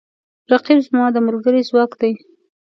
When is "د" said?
1.13-1.17